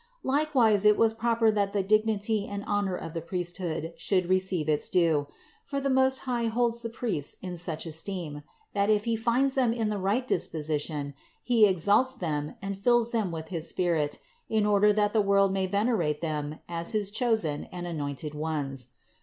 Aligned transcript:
300. 0.23 0.39
Likewise 0.39 0.83
it 0.83 0.97
was 0.97 1.13
proper 1.13 1.51
that 1.51 1.73
the 1.73 1.83
dignity 1.83 2.47
and 2.47 2.63
honor 2.65 2.95
of 2.95 3.13
the 3.13 3.21
priesthood 3.21 3.93
should 3.95 4.27
receive 4.27 4.67
its 4.67 4.89
due; 4.89 5.27
for 5.63 5.79
the 5.79 5.91
Most 5.91 6.21
High 6.25 6.45
holds 6.45 6.81
the 6.81 6.89
priests 6.89 7.37
in 7.43 7.55
such 7.55 7.85
esteem, 7.85 8.41
that 8.73 8.89
if 8.89 9.03
He 9.05 9.15
finds 9.15 9.53
them 9.53 9.71
in 9.71 9.89
the 9.89 9.99
right 9.99 10.27
disposition, 10.27 11.13
He 11.43 11.67
exalts 11.67 12.15
them 12.15 12.55
and 12.63 12.75
fills 12.79 13.11
them 13.11 13.29
with 13.31 13.49
his 13.49 13.67
Spirit 13.69 14.17
in 14.49 14.65
order 14.65 14.91
that 14.91 15.13
the 15.13 15.21
world 15.21 15.53
may 15.53 15.67
venerate 15.67 16.21
them 16.21 16.57
as 16.67 16.93
his 16.93 17.11
chosen 17.11 17.65
and 17.65 17.85
anointed 17.85 18.33
ones. 18.33 18.87